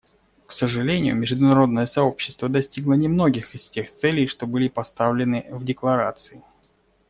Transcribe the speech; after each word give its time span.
К 0.47 0.51
сожалению, 0.51 1.15
международное 1.15 1.85
сообщество 1.85 2.49
достигло 2.49 2.93
немногих 2.93 3.53
из 3.53 3.69
тех 3.69 3.91
целей, 3.91 4.25
что 4.25 4.47
были 4.47 4.67
поставлены 4.67 5.45
в 5.51 5.63
Декларации. 5.63 6.41